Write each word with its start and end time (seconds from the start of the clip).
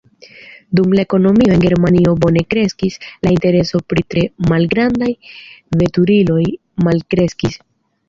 Dum 0.77 0.95
la 0.99 1.03
ekonomio 1.07 1.53
en 1.57 1.61
Germanio 1.65 2.15
bone 2.23 2.43
kreskis, 2.55 2.99
la 3.27 3.35
intereso 3.37 3.83
pri 3.93 4.07
tre 4.17 4.27
malgrandaj 4.49 5.13
veturiloj 5.85 6.43
malkreskis. 6.91 7.65